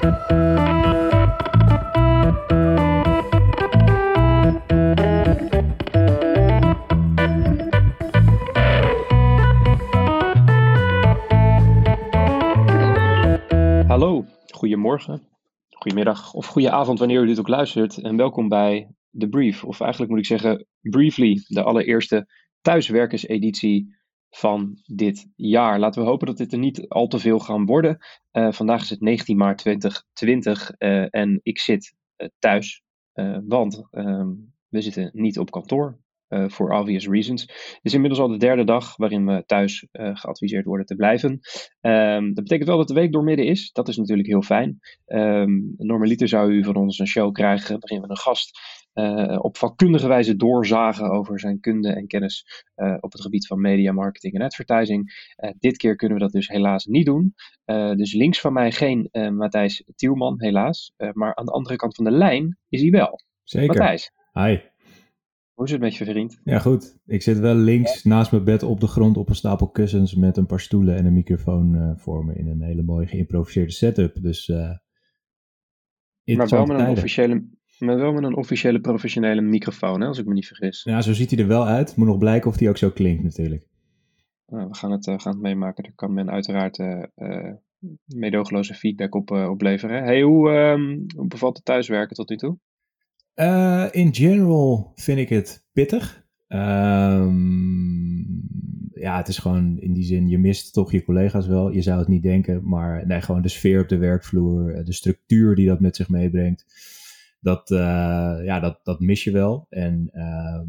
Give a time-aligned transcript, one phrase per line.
[0.00, 0.08] Hallo,
[14.54, 15.28] goedemorgen,
[15.68, 17.98] goedemiddag of goede avond wanneer u dit ook luistert.
[17.98, 22.26] En welkom bij The Brief, of eigenlijk moet ik zeggen Briefly, de allereerste
[22.60, 23.99] thuiswerkerseditie
[24.30, 25.78] van dit jaar.
[25.78, 27.98] Laten we hopen dat dit er niet al te veel gaan worden.
[28.30, 33.82] Eh, vandaag is het 19 maart 2020 uh, en ik zit uh, thuis, eh, want
[33.90, 34.28] ehm,
[34.68, 35.98] we zitten niet op kantoor.
[36.50, 37.42] For obvious reasons.
[37.42, 41.40] Het is inmiddels al de derde dag waarin we thuis geadviseerd worden te blijven.
[41.80, 43.72] Um, dat betekent wel dat de week doormidden is.
[43.72, 44.78] Dat is natuurlijk heel fijn.
[45.06, 48.58] Um, normaliter zou u van ons een show krijgen waarin we een gast
[48.94, 53.60] uh, op vakkundige wijze doorzagen over zijn kunde en kennis uh, op het gebied van
[53.60, 55.32] media, marketing en advertising.
[55.36, 57.34] Uh, dit keer kunnen we dat dus helaas niet doen.
[57.96, 60.92] dus links van mij geen Matthijs Tielman, helaas.
[61.12, 63.20] maar aan de andere kant van de lijn is hij wel.
[63.44, 63.68] Zeker.
[63.68, 64.12] Matthijs.
[64.32, 64.69] Hi.
[65.60, 66.40] Hoe is het met je vriend?
[66.44, 66.98] Ja, goed.
[67.06, 70.36] Ik zit wel links naast mijn bed op de grond op een stapel kussens met
[70.36, 74.22] een paar stoelen en een microfoon voor me in een hele mooie geïmproviseerde setup.
[74.22, 74.48] Dus.
[74.48, 80.26] maar wel met een officiële maar wel met een officiële professionele microfoon, hè, als ik
[80.26, 80.82] me niet vergis.
[80.82, 81.96] Ja, zo ziet hij er wel uit.
[81.96, 83.66] Moet nog blijken of hij ook zo klinkt natuurlijk.
[84.46, 85.82] Nou, we gaan het, uh, gaan het meemaken.
[85.82, 86.78] Daar kan men uiteraard
[88.04, 90.02] meedogenloze feedback op, opleveren.
[90.02, 92.58] Hey, hoe, um, hoe bevalt het thuiswerken tot nu toe?
[93.90, 96.24] In general vind ik het pittig.
[96.48, 98.08] Um,
[98.94, 101.70] ja, het is gewoon in die zin, je mist toch je collega's wel.
[101.70, 105.54] Je zou het niet denken, maar nee, gewoon de sfeer op de werkvloer, de structuur
[105.54, 106.64] die dat met zich meebrengt
[107.40, 107.78] dat, uh,
[108.44, 109.66] ja, dat, dat mis je wel.
[109.70, 110.60] En uh,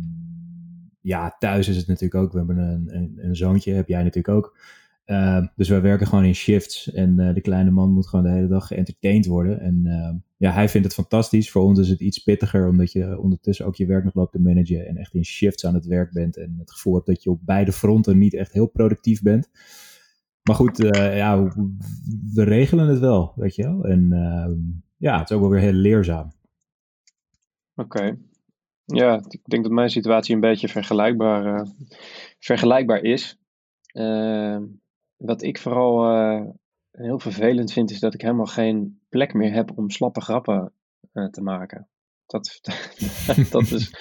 [1.02, 2.32] ja, thuis is het natuurlijk ook.
[2.32, 4.58] We hebben een, een, een zoontje, heb jij natuurlijk ook.
[5.06, 6.92] Uh, dus wij werken gewoon in shifts.
[6.92, 9.60] En uh, de kleine man moet gewoon de hele dag geëntertained worden.
[9.60, 11.52] En ehm, ja, hij vindt het fantastisch.
[11.52, 14.42] Voor ons is het iets pittiger, omdat je ondertussen ook je werk nog loopt te
[14.42, 14.88] managen.
[14.88, 16.38] En echt in shifts aan het werk bent.
[16.38, 19.50] En het gevoel hebt dat je op beide fronten niet echt heel productief bent.
[20.44, 21.44] Maar goed, uh, ja,
[22.34, 23.84] we regelen het wel, weet je wel.
[23.84, 24.60] En ehm,
[24.98, 26.32] ja, het is ook wel weer heel leerzaam.
[27.76, 28.18] Oké.
[28.86, 31.68] Ja, ik denk dat mijn situatie een beetje vergelijkbaar, uh,
[32.40, 33.38] vergelijkbaar is.
[35.22, 36.50] Wat ik vooral uh,
[36.92, 40.74] heel vervelend vind, is dat ik helemaal geen plek meer heb om slappe grappen
[41.14, 41.90] uh, te maken.
[42.26, 42.60] Dat,
[43.52, 43.94] dat, is,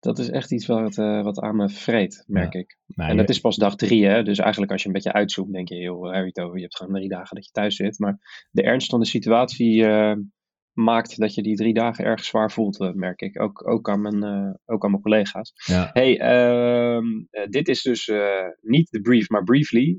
[0.00, 2.60] dat is echt iets wat, wat aan me vreet, merk ja.
[2.60, 2.78] ik.
[2.86, 4.22] Nee, en dat is pas dag drie, hè?
[4.22, 6.94] dus eigenlijk als je een beetje uitzoomt, denk je, heel Harry over, je hebt gewoon
[6.94, 7.98] drie dagen dat je thuis zit.
[7.98, 9.86] Maar de ernst van de situatie
[10.78, 13.40] maakt dat je die drie dagen erg zwaar voelt, uh, merk ik.
[13.40, 15.52] Ook, ook, aan, mijn, uh, ook aan mijn collega's.
[15.66, 15.90] Ja.
[15.92, 17.02] Hey, uh,
[17.48, 19.98] dit is dus eh, niet de brief, maar briefly.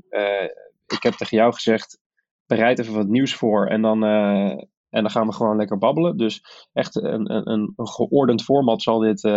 [0.86, 1.98] ik heb tegen jou gezegd,
[2.46, 6.16] bereid even wat nieuws voor en dan, en dan gaan we gewoon lekker babbelen.
[6.16, 6.42] Dus
[6.72, 9.30] echt een, een, een geordend format zal dit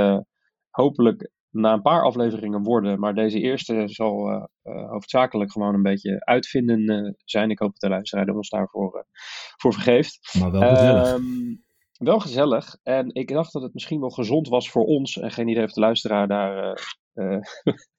[0.70, 3.00] hopelijk na een paar afleveringen worden.
[3.00, 7.50] Maar deze eerste zal uh, uh, hoofdzakelijk gewoon een beetje uitvinden uh, zijn.
[7.50, 9.06] Ik hoop dat de luisteraar ons daarvoor
[9.58, 10.36] voor vergeeft.
[10.40, 11.14] Maar wel gezellig.
[11.14, 11.64] Um,
[11.98, 12.78] wel gezellig.
[12.84, 15.18] En ik dacht dat het misschien wel gezond was voor ons.
[15.20, 16.84] En geen idee of de luisteraar daar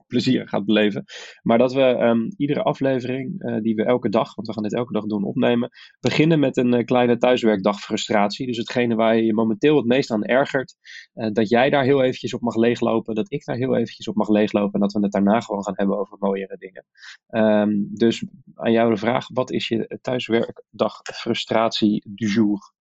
[0.07, 1.05] plezier gaat beleven.
[1.43, 4.75] Maar dat we um, iedere aflevering uh, die we elke dag, want we gaan dit
[4.75, 5.71] elke dag doen, opnemen,
[6.01, 8.47] beginnen met een uh, kleine thuiswerkdag frustratie.
[8.47, 10.75] Dus hetgene waar je momenteel het meest aan ergert,
[11.15, 14.15] uh, dat jij daar heel eventjes op mag leeglopen, dat ik daar heel eventjes op
[14.15, 16.85] mag leeglopen en dat we het daarna gewoon gaan hebben over mooiere dingen.
[17.29, 22.73] Um, dus aan jou de vraag, wat is je thuiswerkdag frustratie du jour?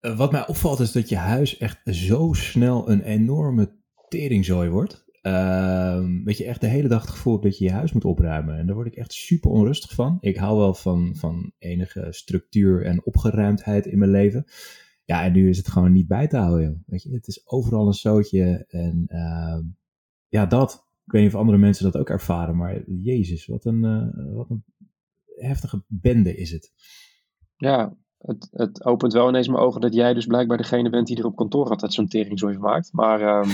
[0.00, 3.76] Wat mij opvalt is dat je huis echt zo snel een enorme
[4.08, 5.03] teringzooi wordt.
[5.26, 8.58] Uh, weet je, echt de hele dag het gevoel dat je je huis moet opruimen.
[8.58, 10.18] En daar word ik echt super onrustig van.
[10.20, 14.44] Ik hou wel van, van enige structuur en opgeruimdheid in mijn leven.
[15.04, 16.78] Ja, en nu is het gewoon niet bij te houden, joh.
[16.86, 18.64] Weet je, het is overal een zootje.
[18.68, 19.58] En uh,
[20.28, 20.88] ja, dat.
[21.04, 24.50] Ik weet niet of andere mensen dat ook ervaren, maar jezus, wat een, uh, wat
[24.50, 24.64] een
[25.36, 26.72] heftige bende is het.
[27.56, 27.96] Ja,
[28.26, 31.24] het, het, opent wel ineens mijn ogen dat jij dus blijkbaar degene bent die er
[31.24, 32.92] op kantoor altijd zo'n teringzooi maakt.
[32.92, 33.50] Maar um,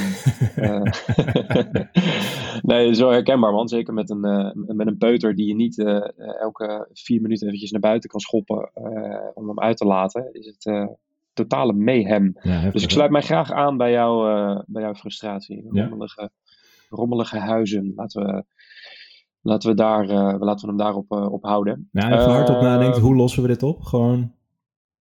[0.57, 0.83] uh,
[2.71, 3.69] nee, zo herkenbaar man.
[3.69, 6.01] Zeker met een, uh, met een peuter die je niet uh,
[6.41, 8.71] elke vier minuten eventjes naar buiten kan schoppen
[9.35, 10.29] om hem uit te laten.
[10.33, 10.91] Is het
[11.33, 12.37] totale mayhem.
[12.43, 14.25] Ja, dus ik sluit mij graag aan bij, jou,
[14.67, 15.67] bij jouw frustratie.
[15.71, 16.31] Rommelige, ja.
[16.89, 17.93] rommelige huizen.
[17.97, 18.45] Laten we...
[19.43, 20.07] Laten we, daar,
[20.39, 21.89] laten we hem daarop op houden.
[21.93, 23.83] Nou, even hardop nadenken, hoe lossen we dit op?
[23.83, 24.33] Gewoon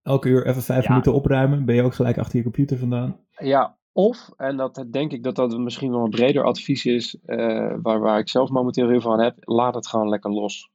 [0.08, 0.90] elke uur even vijf ja.
[0.90, 1.66] minuten opruimen.
[1.66, 3.20] Ben je ook gelijk achter je computer vandaan?
[3.38, 7.74] Ja, of, en dat denk ik dat dat misschien wel een breder advies is, uh,
[7.82, 10.70] waar, waar ik zelf momenteel heel veel aan heb, laat het gewoon lekker los.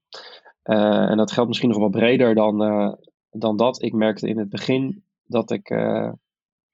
[0.64, 2.92] Uh, en dat geldt misschien nog wel breder dan, uh,
[3.30, 3.82] dan dat.
[3.82, 5.74] Ik merkte in het begin dat ik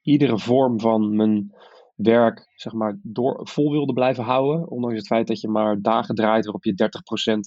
[0.02, 1.54] iedere vorm van mijn
[1.94, 4.68] werk zeg maar, door, vol wilde blijven houden.
[4.70, 7.38] Ondanks het feit dat je maar dagen draait waarop je 30%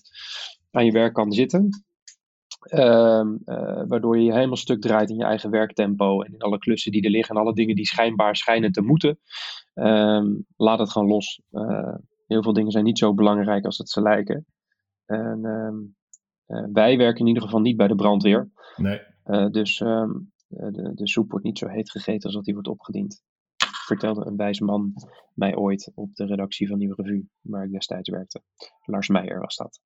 [0.72, 1.70] aan je werk kan zitten.
[2.62, 6.58] Ehm, eh, waardoor je je helemaal stuk draait in je eigen werktempo en in alle
[6.58, 9.20] klussen die er liggen en alle dingen die schijnbaar schijnen te moeten.
[9.74, 11.42] Ehm, laat het gewoon los.
[11.52, 11.96] Uh,
[12.28, 14.46] heel veel dingen zijn niet zo belangrijk als het ze lijken.
[15.06, 15.78] En ehm,
[16.46, 18.52] eh, wij werken in ieder geval niet bij de brandweer.
[18.76, 19.00] Nee.
[19.52, 23.24] dus de, de soep wordt niet zo heet gegeten als dat die wordt opgediend
[23.92, 24.94] vertelde een wijs man
[25.34, 28.42] mij ooit op de redactie van Nieuwe Revue, waar ik destijds werkte.
[28.86, 29.80] Lars Meijer was dat.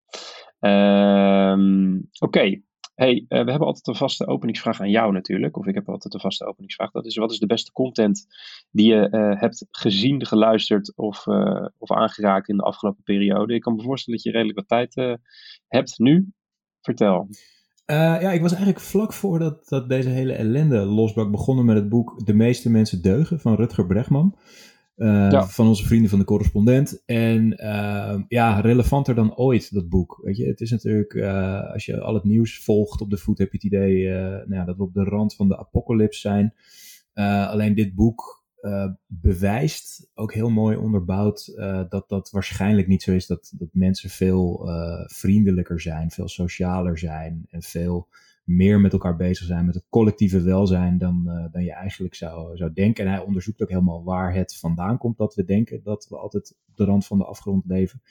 [0.66, 2.62] Ehm, oké,
[2.96, 5.58] hey, uh, we hebben altijd een vaste openingsvraag aan jou natuurlijk.
[5.58, 6.92] Of ik heb altijd een vaste openingsvraag.
[6.92, 8.26] Dat is, wat is de beste content
[8.72, 13.54] die je uh, hebt gezien, geluisterd of, uh, of aangeraakt in de afgelopen periode?
[13.54, 15.20] Ik kan me voorstellen dat je redelijk wat tijd
[15.68, 16.32] hebt nu.
[16.82, 17.28] Vertel.
[17.86, 22.26] Ja, ik was eigenlijk vlak voordat dat deze hele ellende losbrak begonnen met het boek
[22.26, 24.36] De meeste mensen deugen van Rutger Bregman.
[24.98, 27.04] Uh, Van onze vrienden van de correspondent.
[27.06, 30.20] En uh, ja, relevanter dan ooit, dat boek.
[30.24, 31.16] Weet je, het is natuurlijk,
[31.74, 34.66] als je al het nieuws volgt op de voet, heb je het idee nou ja,
[34.66, 36.54] dat we op de rand van de apocalypse zijn.
[37.48, 38.44] alleen dit boek
[39.08, 41.54] bewijst, ook heel mooi onderbouwd,
[41.90, 43.28] dat dat waarschijnlijk niet zo is.
[43.28, 44.70] Dat, dat mensen veel
[45.06, 48.08] vriendelijker zijn, veel socialer zijn en veel
[48.46, 52.58] meer met elkaar bezig zijn, met het collectieve welzijn dan, uh, dan je eigenlijk zou,
[52.58, 53.06] zou denken.
[53.06, 56.56] En hij onderzoekt ook helemaal waar het vandaan komt dat we denken dat we altijd
[56.68, 58.02] op de rand van de afgrond leven.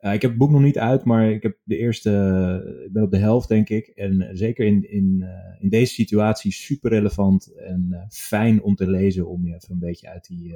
[0.00, 3.02] Uh, ik heb het boek nog niet uit, maar ik heb de eerste, ik ben
[3.02, 3.86] op de helft denk ik.
[3.86, 5.28] En zeker in, in, uh,
[5.62, 10.08] in deze situatie super relevant en fijn om te lezen om je even een beetje
[10.08, 10.54] uit die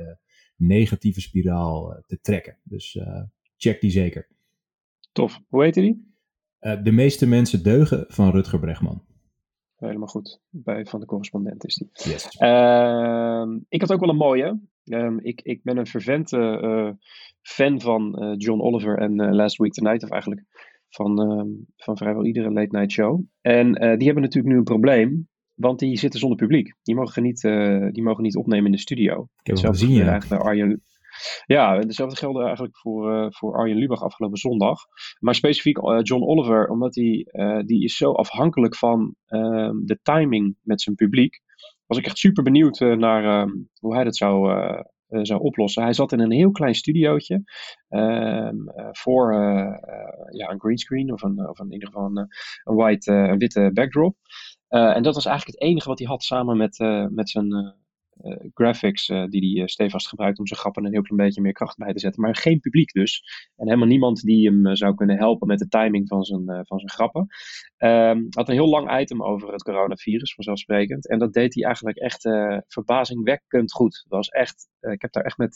[0.57, 2.59] negatieve spiraal te trekken.
[2.63, 2.99] Dus
[3.57, 4.29] check die zeker.
[5.13, 5.41] Tof.
[5.49, 6.11] Hoe heet die?
[6.83, 9.05] de meeste mensen deugen van Rutger Bregman.
[9.87, 10.41] Helemaal goed.
[10.51, 11.91] Bij Van de Correspondent is die.
[11.93, 12.37] Yes.
[12.41, 14.61] Uh, ik had ook wel een mooie.
[14.85, 16.91] Um, ik, ik ben een fervente uh,
[17.41, 20.45] fan van uh, John Oliver en uh, Last Week Tonight, of eigenlijk
[20.89, 23.21] van, ehm, van vrijwel iedere late night show.
[23.41, 26.75] En die hebben natuurlijk nu een probleem, want die zitten zonder publiek.
[26.83, 27.41] Die mogen niet,
[27.93, 29.29] die mogen niet opnemen in de studio.
[29.43, 30.21] Ik heb het gezien, ja.
[30.29, 30.83] Arjen,
[31.47, 34.81] ja, hetzelfde geldt eigenlijk voor, uh, voor Arjen Lubach afgelopen zondag.
[35.19, 39.99] Maar specifiek uh, John Oliver, omdat hij uh, die is zo afhankelijk van ehm, de
[40.03, 41.41] timing met zijn publiek.
[41.87, 44.65] Was ik echt super benieuwd naar ehm, hoe hij dat zou,
[45.09, 45.83] zou oplossen.
[45.83, 47.43] Hij zat in een heel klein studiootje
[47.89, 48.57] ehm,
[48.91, 49.33] voor
[50.31, 52.29] ja, een greenscreen of, een, of in ieder geval een,
[52.77, 54.17] white, een witte backdrop.
[54.69, 56.79] en dat was eigenlijk het enige wat hij had samen met,
[57.11, 57.75] met zijn
[58.55, 61.53] graphics uh, die hij uh, stevast gebruikt om zijn grappen een heel klein beetje meer
[61.53, 62.23] kracht bij te zetten.
[62.23, 63.23] Maar geen publiek dus.
[63.57, 66.91] En helemaal niemand die hem zou kunnen helpen met de timing van zijn, van zijn
[66.91, 67.27] grappen.
[67.79, 71.09] Um, had een heel lang item over het coronavirus, vanzelfsprekend.
[71.09, 72.23] En dat deed hij eigenlijk echt
[72.67, 74.05] verbazingwekkend goed.
[74.09, 75.55] Dat was echt, ik heb daar echt met,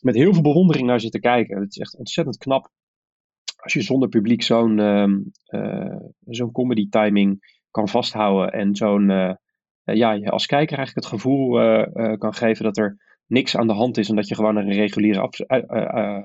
[0.00, 1.60] met heel veel bewondering naar zitten kijken.
[1.60, 2.70] Het is echt ontzettend knap
[3.56, 5.32] als je zonder publiek zo'n um,
[6.26, 9.34] zo'n comedy timing kan vasthouden en zo'n eh,
[9.96, 12.96] ja, je als kijker eigenlijk het gevoel eh, eh, kan geven dat er
[13.26, 15.30] niks aan de hand is en dat je gewoon naar een reguliere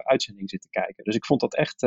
[0.04, 1.04] uitzending zit te kijken.
[1.04, 1.82] Dus ik vond dat echt,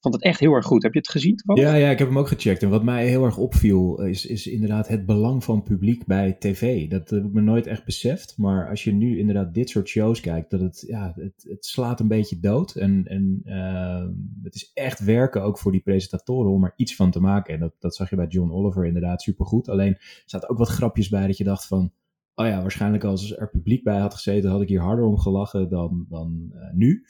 [0.00, 0.82] vond het echt heel erg goed.
[0.82, 1.42] Heb je het gezien?
[1.54, 2.62] Ja, ja, ik heb hem ook gecheckt.
[2.62, 6.88] En wat mij heel erg opviel is, is inderdaad het belang van publiek bij tv.
[6.88, 8.34] Dat heb ik me nooit echt beseft.
[8.36, 12.00] Maar als je nu inderdaad dit soort shows kijkt, dat het, ja, het, het slaat
[12.00, 12.74] een beetje dood.
[12.74, 14.06] En, en uh,
[14.42, 17.54] het is echt werken ook voor die presentatoren om er iets van te maken.
[17.54, 19.68] En dat, dat zag je bij John Oliver inderdaad supergoed.
[19.68, 21.92] Alleen er zaten ook wat grapjes bij dat je dacht van...
[22.34, 25.68] Oh ja, waarschijnlijk als er publiek bij had gezeten, had ik hier harder om gelachen
[25.68, 27.04] dan, dan uh, nu.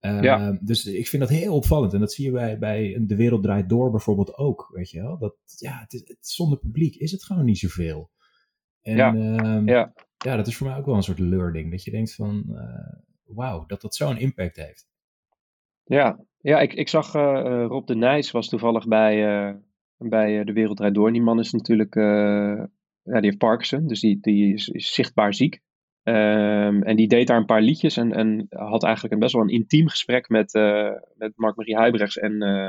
[0.00, 0.58] Uh, ja.
[0.60, 1.92] Dus ik vind dat heel opvallend.
[1.92, 4.70] En dat zie je bij, bij De Wereld Draait Door bijvoorbeeld ook.
[4.72, 5.18] Weet je wel?
[5.18, 8.10] Dat, ja, het is, het, zonder publiek is het gewoon niet zoveel.
[8.82, 9.14] En ja.
[9.14, 9.92] Uh, ja.
[10.16, 11.70] ja, dat is voor mij ook wel een soort learning.
[11.70, 14.88] Dat je denkt van, uh, wauw, dat dat zo'n impact heeft.
[15.84, 19.60] Ja, ja ik, ik zag uh, Rob de Nijs was toevallig bij,
[19.96, 21.12] bij De Wereld Draait Door.
[21.12, 22.66] Die man is natuurlijk, ja,
[23.02, 23.86] die heeft Parkinson.
[23.86, 25.60] Dus die, die is, is zichtbaar ziek.
[26.04, 29.42] Um, en die deed daar een paar liedjes en, en had eigenlijk een best wel
[29.42, 32.66] een intiem gesprek met, uh, met Mark-Marie Huibrechts en, uh,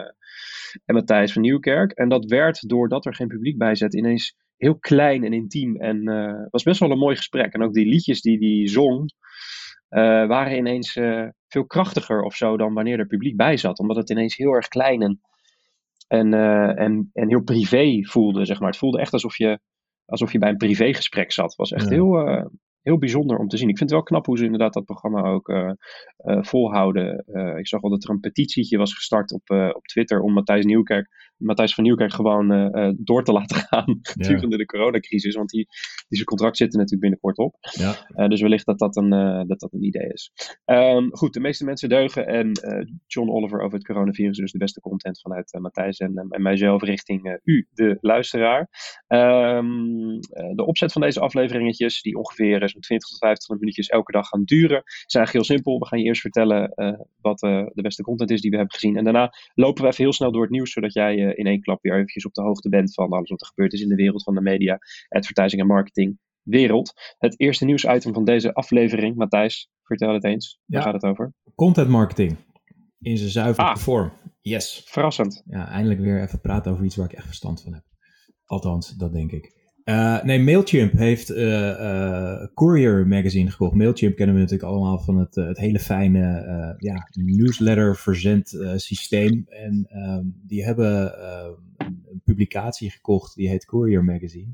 [0.85, 1.91] en Matthijs van Nieuwkerk.
[1.91, 5.77] En dat werd, doordat er geen publiek bij zat, ineens heel klein en intiem.
[5.77, 7.53] En uh, was best wel een mooi gesprek.
[7.53, 9.13] En ook die liedjes die die zong,
[9.89, 10.91] waren ineens
[11.47, 13.79] veel krachtiger of zo dan wanneer er publiek bij zat.
[13.79, 15.21] Omdat het ineens heel erg klein en,
[16.07, 16.33] en,
[16.77, 18.69] en, en heel privé voelde, zeg maar.
[18.69, 19.59] Het voelde echt alsof je,
[20.05, 21.45] alsof je bij een privégesprek zat.
[21.45, 21.95] Het was echt ja.
[21.95, 22.49] heel
[22.81, 23.69] heel bijzonder om te zien.
[23.69, 25.71] Ik vind het wel knap hoe ze inderdaad dat programma ook uh,
[26.41, 27.23] volhouden.
[27.27, 30.65] Uh, ik zag al dat er een petitietje was gestart op, op Twitter om Matthijs
[30.65, 32.47] Nieuwkerk, Matthijs van Nieuwkerk gewoon
[32.99, 35.35] door te laten gaan gedurende de coronacrisis.
[35.35, 35.65] Want die,
[36.07, 37.55] die zijn contract zit er natuurlijk binnenkort op.
[37.71, 38.27] Ja.
[38.27, 39.09] dus wellicht dat dat een,
[39.47, 40.31] dat dat een idee is.
[40.65, 42.51] Um, goed, de meeste mensen deugen en
[43.07, 47.39] John Oliver over het coronavirus, dus de beste content vanuit Matthijs en, en mijzelf richting
[47.43, 48.69] u, de luisteraar.
[49.07, 50.19] Um,
[50.55, 54.43] de opzet van deze afleveringetjes, die ongeveer zo'n 20 tot 25 minuutjes elke dag gaan
[54.43, 55.79] duren, zijn eigenlijk heel simpel.
[55.79, 58.75] We gaan je eerst vertellen uh, wat uh, de beste content is die we hebben
[58.75, 58.97] gezien.
[58.97, 61.61] En daarna lopen we even heel snel door het nieuws, zodat jij uh, in één
[61.61, 63.95] klap weer eventjes op de hoogte bent van alles wat er gebeurd is in de
[63.95, 66.93] wereld van de media, advertising en marketing wereld.
[67.17, 70.59] Het eerste nieuwsitem van deze aflevering, Matthijs, vertel het eens.
[70.65, 71.33] Waar gaat het over?
[71.55, 72.37] Content marketing.
[72.99, 74.11] In zijn zuivere ah, vorm.
[74.41, 74.81] Yes.
[74.85, 75.43] Verrassend.
[75.45, 77.83] Ja, eindelijk weer even praten over iets waar ik echt verstand van heb.
[78.45, 79.60] Althans, dat denk ik.
[79.85, 83.75] Uh, nee, Mailchimp heeft uh, uh, Courier Magazine gekocht.
[83.75, 89.45] Mailchimp kennen we natuurlijk allemaal van het, het hele fijne ja, newsletter verzend systeem.
[89.47, 91.23] En um, die hebben
[91.77, 94.53] een, een, publicatie gekocht die heet Courier Magazine.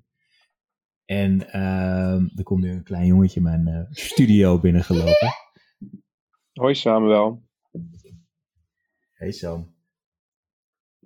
[1.06, 5.34] En um, er komt nu een klein jongetje mijn studio binnengelopen.
[6.54, 7.44] Hoi Samuel.
[9.14, 9.76] Hey Sam.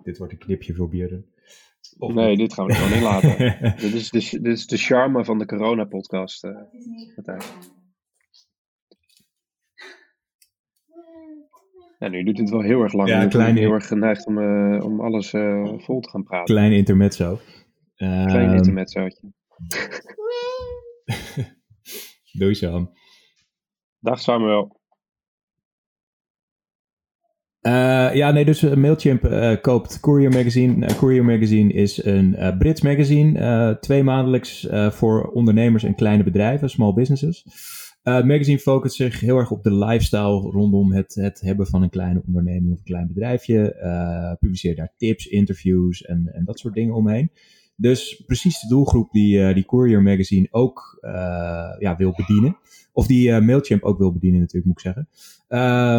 [0.02, 1.32] Dit wordt een knipje voor Björn.
[1.98, 3.36] Nee, dit gaan we gewoon niet laten.
[3.90, 6.44] dit, is de, dit is de charme van de corona-podcast.
[6.44, 6.58] Uh,
[11.98, 13.08] ja, nu doet het wel heel erg lang.
[13.08, 16.54] Ja, klein, heel erg geneigd om, uh, om alles uh, vol te gaan praten.
[16.54, 17.38] Klein intermezzo.
[17.96, 19.32] Klein um, intermezzootje.
[22.38, 22.92] Doei Sam.
[23.98, 24.80] Dag Samuel.
[27.62, 30.86] Uh, ja, nee, dus Mailchimp uh, koopt Courier Magazine.
[30.96, 37.44] Courier Magazine is een Brits magazine, twee maandelijks voor ondernemers en kleine bedrijven, small businesses.
[38.02, 41.90] het magazine focust zich heel erg op de lifestyle rondom het, het hebben van een
[41.90, 44.36] kleine onderneming of een klein bedrijfje.
[44.40, 47.30] publiceert daar tips, interviews en, en dat soort dingen omheen.
[47.76, 50.98] Dus precies de doelgroep die, die Courier Magazine ook
[51.78, 52.56] ja, wil bedienen.
[52.94, 55.08] Of die uh, Mailchimp ook wil bedienen natuurlijk, moet ik zeggen.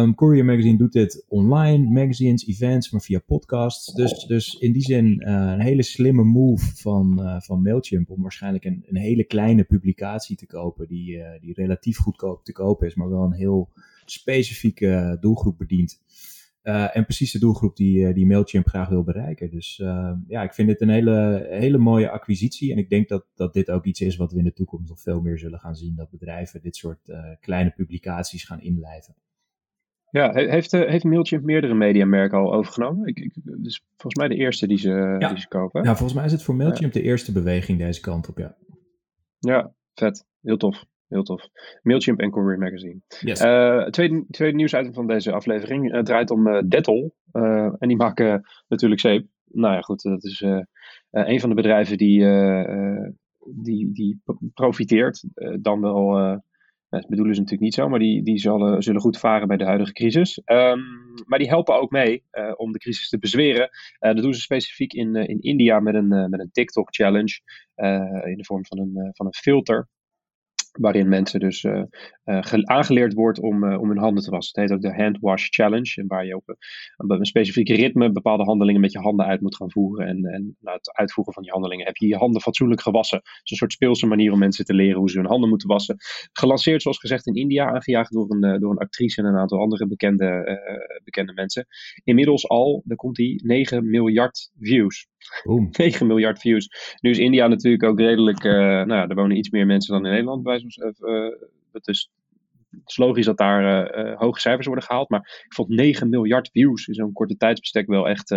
[0.00, 3.94] Um, Courier Magazine doet dit online, magazines, events, maar via podcasts.
[3.94, 8.84] Dus, dus in die zin een hele slimme move van, van Mailchimp om waarschijnlijk een,
[8.86, 13.24] een hele kleine publicatie te kopen die, die relatief goedkoop te kopen is, maar wel
[13.24, 13.68] een heel
[14.04, 16.02] specifieke doelgroep bedient.
[16.64, 19.50] Uh, en precies de doelgroep die, uh, die Mailchimp graag wil bereiken.
[19.50, 22.72] Dus uh, ja, ik vind dit een hele, hele mooie acquisitie.
[22.72, 25.00] En ik denk dat, dat dit ook iets is wat we in de toekomst nog
[25.00, 25.94] veel meer zullen gaan zien.
[25.96, 29.14] Dat bedrijven dit soort kleine publicaties gaan inlijven.
[30.10, 33.06] Ja, heeft, heeft Mailchimp meerdere mediamerken al overgenomen?
[33.06, 35.82] Ik, ik, dus volgens mij de eerste die ze, die ze kopen.
[35.82, 38.56] Ja, volgens mij is het voor Mailchimp de eerste beweging deze kant op, ja.
[39.38, 40.26] Ja, vet.
[40.40, 40.84] Heel tof.
[41.14, 41.48] Heel tof.
[41.82, 43.00] Mailchimp en Courier Magazine.
[43.20, 43.42] Yes.
[43.42, 47.14] Uh, tweede, tweede nieuwsitem van deze aflevering uh, draait om uh, Dettol.
[47.32, 49.26] en die maken natuurlijk zeep.
[49.44, 50.40] Nou ja, goed, dat is
[51.10, 52.18] een van de bedrijven die,
[53.54, 54.22] die, die
[54.54, 55.24] profiteert.
[55.60, 56.12] dan wel,
[56.88, 59.64] dat bedoelen ze natuurlijk niet zo, maar die, die zullen, zullen goed varen bij de
[59.64, 60.40] huidige crisis.
[60.44, 60.82] Um,
[61.26, 62.24] maar die helpen ook mee
[62.56, 63.68] om de crisis te bezweren.
[63.98, 67.40] dat doen ze specifiek in, in India met een, met een TikTok-challenge.
[68.24, 69.88] in de vorm van een, van een filter
[70.80, 71.82] waarin mensen dus uh,
[72.24, 74.60] uh, aangeleerd wordt om, uh, om hun handen te wassen.
[74.60, 78.12] Het heet ook de Hand Wash Challenge, en waar je op een, een specifieke ritme
[78.12, 80.06] bepaalde handelingen met je handen uit moet gaan voeren.
[80.06, 83.18] En, en na het uitvoeren van die handelingen heb je je handen fatsoenlijk gewassen.
[83.18, 85.68] Het is een soort speelse manier om mensen te leren hoe ze hun handen moeten
[85.68, 85.96] wassen.
[86.32, 89.86] Gelanceerd, zoals gezegd, in India, aangejaagd door een, door een actrice en een aantal andere
[89.86, 90.60] bekende,
[91.04, 91.66] bekende mensen.
[92.04, 95.08] Inmiddels al, daar komt die, 9 miljard views.
[95.44, 95.68] Boom.
[95.76, 96.96] 9 miljard views.
[97.00, 100.04] Nu is India natuurlijk ook redelijk, uh, nou ja, er wonen iets meer mensen dan
[100.04, 100.42] in Nederland.
[100.42, 101.28] Bij uh,
[101.72, 102.10] het, is,
[102.70, 105.08] het is logisch dat daar hoge cijfers worden gehaald.
[105.08, 108.28] Maar ik vond 9 miljard views in zo'n korte tijdsbestek wel echt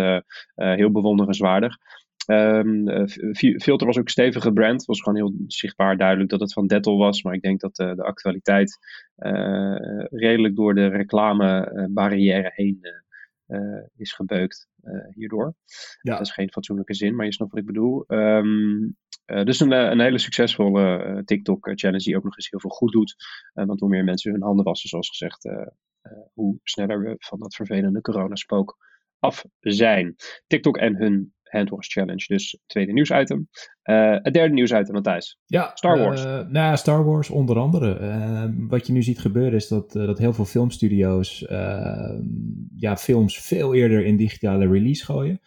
[0.54, 1.76] heel bewonderenswaardig.
[2.26, 3.08] Um,
[3.60, 4.76] Filter was ook een stevige brand.
[4.76, 7.22] Het was gewoon heel zichtbaar duidelijk dat het van Dettol was.
[7.22, 8.78] Maar ik denk dat de actualiteit
[10.10, 12.80] redelijk door de reclamebarrière heen
[13.96, 14.68] is gebeukt.
[14.82, 15.54] Eh, hierdoor.
[16.00, 16.12] Ja.
[16.12, 18.04] Dat is geen fatsoenlijke zin, maar je snapt wat ik bedoel.
[18.06, 23.16] Um, dus een, een hele succesvolle TikTok-challenge die ook nog eens heel veel goed doet.
[23.52, 25.48] want hoe meer mensen hun handen wassen, zoals gezegd,
[26.32, 28.76] hoe sneller we van dat vervelende coronaspook
[29.18, 30.16] af zijn.
[30.46, 32.24] TikTok en hun Handwash Challenge.
[32.26, 33.48] Dus tweede nieuwsitem.
[33.84, 35.38] Uh, het derde nieuwsitem, Matthijs.
[35.46, 36.24] Ja, Star Wars.
[36.24, 38.00] Uh, nou ja, Star Wars onder andere.
[38.00, 41.38] Uh, wat je nu ziet gebeuren is dat, dat heel veel filmstudio's
[42.76, 45.40] ja, films veel eerder in digitale release gooien.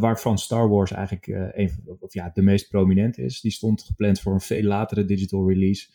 [0.00, 1.70] waarvan Star Wars eigenlijk een,
[2.00, 3.40] of, ja, de meest prominent is.
[3.40, 5.88] Die stond gepland voor een veel latere digital release.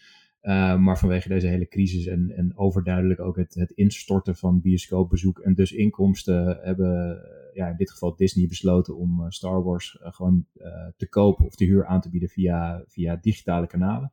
[0.77, 5.53] maar vanwege deze hele crisis en, en overduidelijk ook het, het instorten van bioscoopbezoek en
[5.53, 7.21] dus inkomsten hebben
[7.59, 10.45] ja, in dit geval Disney besloten om Star Wars gewoon
[10.97, 14.11] te kopen of te huur aan te bieden via, via digitale kanalen.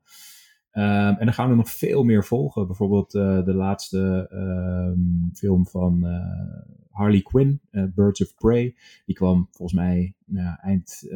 [0.73, 0.83] Um,
[1.19, 2.67] en dan gaan er nog veel meer volgen.
[2.67, 6.07] Bijvoorbeeld de laatste um, film van
[6.91, 8.75] Harley Quinn, Birds of Prey.
[9.07, 11.09] Die kwam volgens mij nou, eind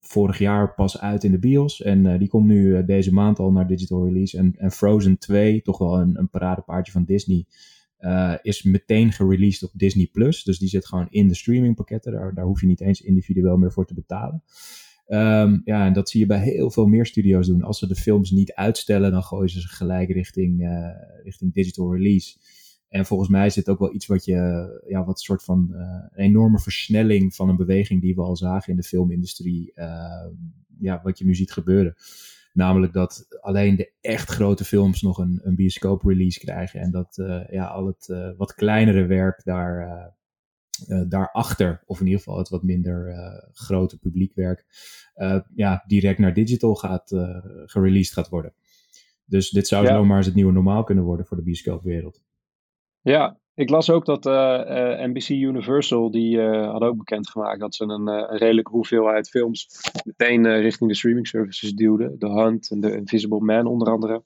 [0.00, 1.82] vorig jaar pas uit in de bios.
[1.82, 4.38] En die komt nu deze maand al naar digital release.
[4.38, 7.44] En, en Frozen 2, toch wel een, een paradepaardje van Disney,
[8.42, 10.08] is meteen gereleased op Disney+.
[10.12, 10.42] Plus.
[10.44, 12.12] Dus die zit gewoon in de streamingpakketten.
[12.12, 14.42] Daar, daar hoef je niet eens individueel meer voor te betalen.
[15.10, 17.62] Um, ja, en dat zie je bij heel veel meer studio's doen.
[17.62, 20.88] Als ze de films niet uitstellen, dan gooien ze ze gelijk richting, uh,
[21.22, 22.36] richting digital release.
[22.88, 24.34] En volgens mij is dit ook wel iets wat je,
[24.88, 28.70] ja, wat een soort van een enorme versnelling van een beweging die we al zagen
[28.70, 30.26] in de filmindustrie, uh,
[30.78, 31.94] ja, wat je nu ziet gebeuren.
[32.52, 37.16] Namelijk dat alleen de echt grote films nog een, een bioscoop release krijgen en dat
[37.20, 39.86] uh, ja, al het wat kleinere werk daar
[40.88, 43.14] uh, daarachter, of in ieder geval het wat minder
[43.52, 44.64] grote publiekwerk,
[45.54, 47.08] ja, direct naar digital gaat,
[47.66, 48.54] gereleased gaat worden.
[49.24, 49.92] Dus dit zou ja.
[49.92, 52.22] zomaar eens het nieuwe normaal kunnen worden voor de bioscoopwereld.
[53.00, 58.70] Ja, ik las ook dat NBC Universal, die hadden ook bekendgemaakt dat ze een, redelijke
[58.70, 59.68] hoeveelheid films
[60.04, 62.18] meteen richting de streaming services duwden.
[62.18, 64.22] The Hunt en The Invisible Man onder andere.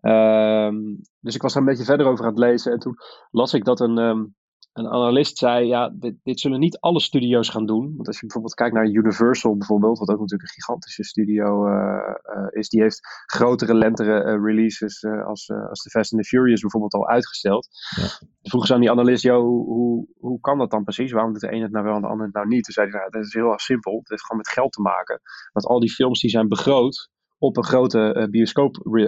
[0.00, 0.76] Ehm,
[1.20, 2.96] dus ik was daar een beetje verder over aan het lezen en toen
[3.30, 3.98] las ik dat een...
[3.98, 4.34] Um,
[4.72, 7.92] een analist zei, ja, dit, dit, zullen niet alle studio's gaan doen.
[7.96, 11.72] Want als je bijvoorbeeld kijkt naar Universal bijvoorbeeld, wat ook natuurlijk een gigantische studio uh,
[11.72, 16.60] uh, is, die heeft grotere, lentere uh, releases als, als The Fast and the Furious
[16.60, 17.68] bijvoorbeeld al uitgesteld.
[17.96, 18.28] Ja.
[18.42, 21.12] Vroegen ze aan die analist, joh, hoe, hoe, kan dat dan precies?
[21.12, 22.64] Waarom doet de ene het nou wel en de ander het nou niet?
[22.64, 23.98] Toen zei hij, nou, dat is heel erg simpel.
[23.98, 25.20] Het heeft gewoon met geld te maken.
[25.52, 29.04] Want al die films die zijn begroot op een grote bioscoop re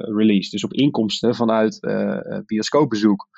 [0.00, 0.50] release.
[0.50, 1.80] Dus op inkomsten vanuit
[2.46, 3.28] bioscoopbezoek.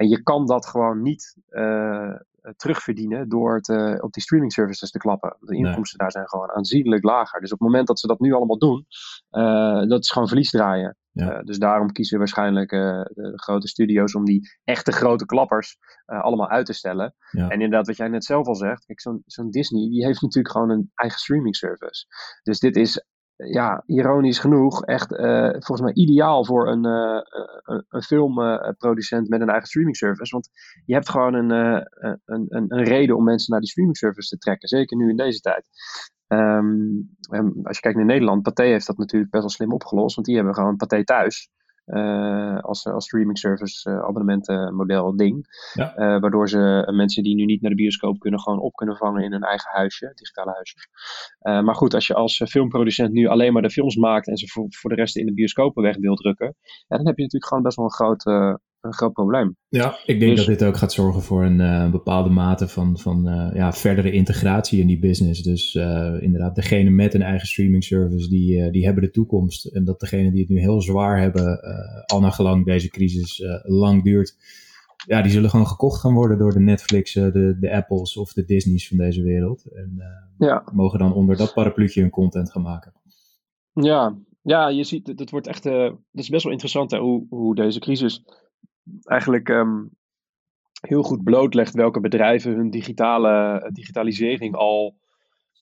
[0.00, 2.14] En je kan dat gewoon niet uh,
[2.56, 5.36] terugverdienen door het uh, op die streaming services te klappen.
[5.40, 7.40] De inkomsten daar zijn gewoon aanzienlijk lager.
[7.40, 8.86] Dus op het moment dat ze dat nu allemaal doen,
[9.30, 10.96] uh, dat is gewoon verlies draaien.
[11.12, 11.42] Ja.
[11.42, 16.72] dus daarom kiezen waarschijnlijk de grote studio's om die echte grote klappers allemaal uit te
[16.72, 17.14] stellen.
[17.30, 17.44] Ja.
[17.44, 20.54] En inderdaad, wat jij net zelf al zegt, kijk, zo'n zo'n Disney, die heeft natuurlijk
[20.54, 22.06] gewoon een eigen streaming service.
[22.42, 23.04] Dus dit is
[23.48, 27.20] ja, ironisch genoeg, echt uh, volgens mij ideaal voor een, uh,
[27.88, 30.32] een, filmproducent met een eigen streaming service.
[30.32, 30.48] Want
[30.84, 34.38] je hebt gewoon een, een, een, een, reden om mensen naar die streaming service te
[34.38, 34.68] trekken.
[34.68, 35.68] Zeker nu in deze tijd.
[36.28, 37.10] Um,
[37.62, 40.14] als je kijkt naar Nederland, Pathé heeft dat natuurlijk best wel slim opgelost.
[40.14, 41.50] Want die hebben gewoon Pathé thuis.
[41.86, 45.46] Uh, als, als streaming service uh, abonnementenmodel ding.
[45.74, 45.98] Ja.
[45.98, 49.22] Uh, waardoor ze mensen die nu niet naar de bioscoop kunnen, gewoon op kunnen vangen
[49.22, 50.76] in hun eigen huisje, digitale huisje.
[51.64, 54.66] maar goed, als je als filmproducent nu alleen maar de films maakt en ze voor,
[54.68, 56.56] voor de rest in de bioscopen weg wil drukken,
[56.88, 58.22] ja, dan heb je natuurlijk gewoon best wel een groot,
[58.80, 59.56] een groot probleem.
[59.68, 62.98] Ja, ik denk dus, dat dit ook gaat zorgen voor een uh, bepaalde mate van,
[62.98, 65.42] van uh, ja, verdere integratie in die business.
[65.42, 69.64] Dus uh, inderdaad, degene met een eigen streaming service, die, die hebben de toekomst.
[69.66, 71.60] En dat degenen die het nu heel zwaar hebben,
[72.06, 74.36] al naar gelang deze crisis lang duurt,
[75.06, 78.44] ja, die zullen gewoon gekocht gaan worden door de Netflix, de, de Apples of de
[78.44, 79.64] Disney's van deze wereld.
[79.64, 80.02] En
[80.38, 80.64] ja.
[80.72, 82.92] mogen dan onder dat parapluutje hun content gaan maken.
[83.72, 87.54] Ja, ja je ziet, het wordt echt, het is best wel interessant hè, hoe, hoe
[87.54, 88.24] deze crisis
[89.02, 89.90] eigenlijk um,
[90.80, 94.98] heel goed blootlegt welke bedrijven hun digitale digitalisering al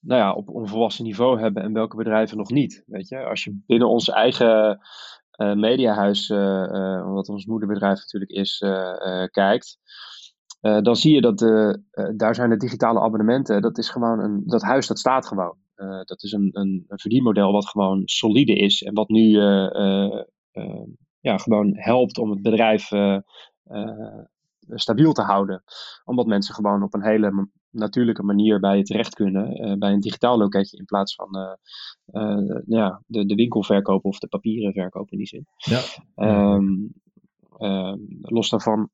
[0.00, 2.82] nou ja, op onvolwassen niveau hebben en welke bedrijven nog niet.
[2.86, 3.24] Weet je?
[3.24, 4.78] Als je binnen ons eigen
[5.36, 8.58] uh, mediahuis, uh, wat ons moederbedrijf natuurlijk is,
[9.30, 9.78] kijkt,
[10.60, 11.82] dan zie je dat de,
[12.16, 15.56] daar zijn de digitale abonnementen, dat is gewoon een, dat huis dat staat gewoon.
[16.04, 19.38] dat is een, een, een, verdienmodel wat gewoon solide is en wat nu
[21.20, 23.18] ja, gewoon helpt om het bedrijf uh,
[23.70, 24.24] uh,
[24.66, 25.62] stabiel te houden.
[26.04, 29.66] Omdat mensen gewoon op een hele natuurlijke manier bij je terecht kunnen.
[29.66, 31.58] Uh, bij een digitaal loketje in plaats van
[32.66, 35.46] ja, de, de winkelverkoop of de papieren verkoop in die zin.
[35.56, 35.80] Ja.
[36.54, 36.92] Um,
[38.20, 38.90] los daarvan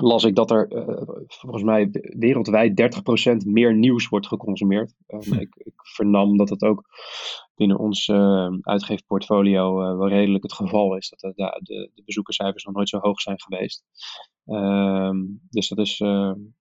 [0.00, 3.00] las ik dat er uh, volgens mij wereldwijd
[3.42, 4.94] 30% meer nieuws wordt geconsumeerd.
[5.08, 6.84] Um, ik, ik, vernam dat het ook
[7.54, 11.08] binnen ons uh, uitgeefportfolio uh, wel redelijk het geval is.
[11.08, 13.84] Dat de, de, de, bezoekerscijfers nog nooit zo hoog zijn geweest.
[14.46, 15.98] Um, dus dat is,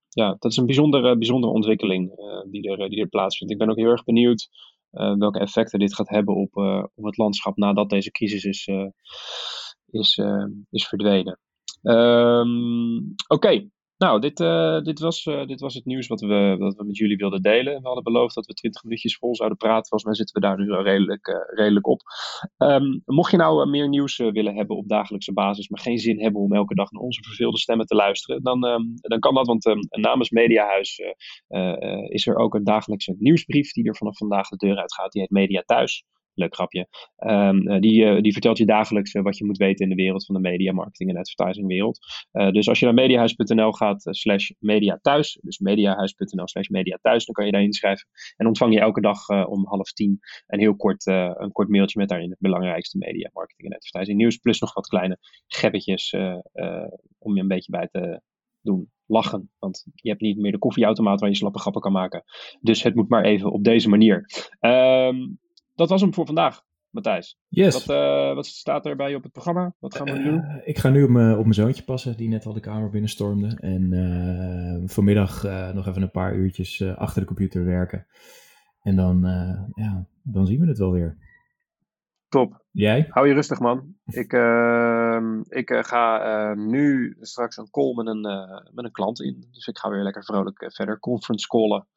[0.10, 2.12] ja, dat is een bijzondere, bijzondere ontwikkeling
[2.50, 3.54] die, er, die er plaatsvindt.
[3.54, 4.50] Ik ben ook heel erg benieuwd
[4.90, 6.56] welke effecten dit gaat hebben op,
[6.96, 8.68] op het landschap nadat deze crisis is,
[9.86, 10.22] is,
[10.70, 11.40] is verdwenen.
[11.82, 13.70] Um, Oké.
[13.98, 16.98] Nou, dit, uh, dit, was, uh, dit was het nieuws wat we, wat we met
[16.98, 17.82] jullie wilden delen.
[17.82, 19.88] We hadden beloofd dat we 20 minuutjes vol zouden praten.
[19.88, 22.02] Volgens mij zitten we daar nu al redelijk, uh, redelijk op.
[22.58, 26.42] Um, mocht je nou meer nieuws willen hebben op dagelijkse basis, maar geen zin hebben
[26.42, 29.48] om elke dag naar onze verveelde stemmen te luisteren, dan, um, dan kan dat.
[29.48, 31.02] Want namens Mediahuis
[32.08, 35.12] is er ook een dagelijkse nieuwsbrief die er vanaf vandaag de deur uitgaat.
[35.12, 36.04] Die heet Media Thuis.
[36.38, 36.88] Leuk grapje.
[37.18, 40.26] Um, die, uh, die vertelt je dagelijks uh, wat je moet weten in de wereld
[40.26, 42.00] van de media, marketing en advertising wereld.
[42.32, 47.36] Dus als je naar mediahuis.nl gaat slash media thuis, dus mediahuis.nl slash media thuis, dan
[47.36, 48.08] kan je daar inschrijven.
[48.36, 52.10] En ontvang je elke dag om half tien een heel kort, een kort mailtje met
[52.10, 54.38] daarin het belangrijkste media, marketing en advertising nieuws.
[54.38, 56.14] Plus nog wat kleine gebbetjes
[57.18, 58.22] om je een beetje bij te
[58.62, 59.52] doen lachen.
[59.60, 62.24] Want je hebt niet meer de koffieautomaat waar je slappe grappen kan maken.
[62.62, 64.26] Dus het moet maar even op deze manier.
[64.60, 65.40] Um,
[65.78, 67.40] dat was hem voor vandaag, Matthijs.
[67.48, 67.86] Yes.
[67.86, 69.76] Wat, uh, wat staat er bij je op het programma?
[69.80, 70.44] Wat gaan we nu doen?
[70.44, 72.90] Uh, ik ga nu op mijn, op mijn zoontje passen, die net al de kamer
[72.90, 73.58] binnenstormde.
[73.60, 78.08] En uh, vanmiddag nog even een paar uurtjes achter de computer werken.
[78.82, 79.22] En dan,
[79.76, 81.18] ja, dan zien we het wel weer.
[82.30, 82.66] Top.
[82.72, 83.08] Jij?
[83.10, 83.96] Hou je rustig, man.
[84.06, 88.22] Ik, uh, ik uh, ga uh, nu straks een call met een,
[88.74, 89.48] met een klant in.
[89.52, 91.88] Dus ik ga weer lekker vrolijk verder conference callen.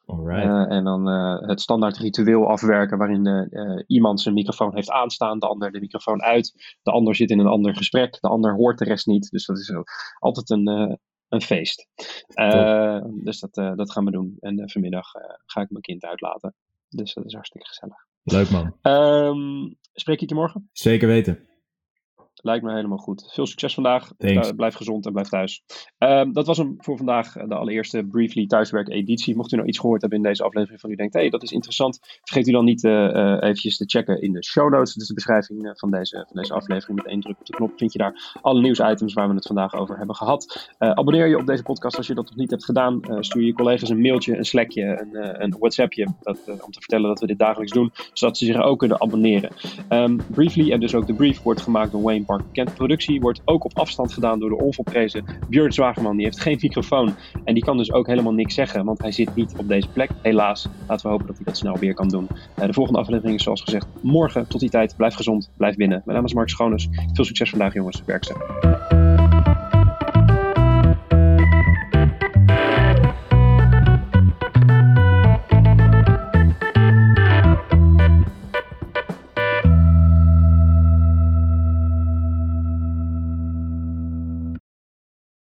[0.68, 1.06] en dan
[1.48, 3.48] het standaard ritueel afwerken waarin
[3.86, 6.76] iemand zijn microfoon heeft aanstaan, de ander de microfoon uit.
[6.82, 9.30] De ander zit in een ander gesprek, de ander hoort de rest niet.
[9.30, 9.72] Dus dat is
[10.18, 11.88] altijd een, een feest.
[13.24, 14.36] dus dat, dat gaan we doen.
[14.40, 15.10] En vanmiddag
[15.46, 16.54] ga ik mijn kind uitlaten.
[16.88, 18.08] Dus dat is hartstikke gezellig.
[18.22, 18.76] Leuk man.
[18.82, 20.68] Um, spreek je je morgen?
[20.72, 21.48] Zeker weten.
[22.42, 23.30] Lijkt me helemaal goed.
[23.32, 24.12] Veel succes vandaag.
[24.18, 24.52] Thanks.
[24.52, 25.62] Blijf gezond en blijf thuis.
[25.98, 29.36] Um, dat was hem voor vandaag, de allereerste Briefly Thuiswerk editie.
[29.36, 31.42] Mocht u nou iets gehoord hebben in deze aflevering van u denkt, hé, hey, dat
[31.42, 31.98] is interessant.
[32.22, 34.92] Vergeet u dan niet uh, uh, eventjes te checken in de show notes.
[34.92, 36.96] Dat is de beschrijving van, deze, van deze aflevering.
[36.96, 39.74] Met één druk op de knop vind je daar alle nieuwsitems waar we het vandaag
[39.74, 40.68] over hebben gehad.
[40.78, 43.00] abonneer je op deze podcast als je dat nog niet hebt gedaan.
[43.20, 46.08] stuur je collega's een mailtje, een Slackje, een, een WhatsAppje.
[46.20, 47.92] Dat, om te vertellen dat we dit dagelijks doen.
[48.12, 49.50] Zodat ze zich ook kunnen abonneren.
[49.88, 53.64] Um, Briefly en dus ook de brief wordt gemaakt door Wayne Park productie wordt ook
[53.64, 56.16] op afstand gedaan door de onvolprezen Björn Zwageman.
[56.16, 57.14] Die heeft geen microfoon
[57.44, 60.10] en die kan dus ook helemaal niks zeggen, want hij zit niet op deze plek.
[60.22, 62.28] Helaas, laten we hopen dat hij dat snel weer kan doen.
[62.58, 64.48] Uh, de volgende aflevering is zoals gezegd morgen.
[64.48, 66.02] Tot die tijd, blijf gezond, blijf binnen.
[66.04, 66.88] Mijn naam is Mark Schoones.
[67.12, 68.99] Veel succes vandaag jongens, werk ze.